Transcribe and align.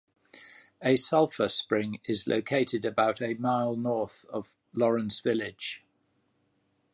A 0.81 0.95
sulfur 0.95 1.47
spring 1.47 1.99
is 2.05 2.25
located 2.27 2.85
about 2.85 3.21
a 3.21 3.35
mile 3.35 3.75
north 3.75 4.25
of 4.31 4.55
Laurens 4.73 5.19
village. 5.19 5.83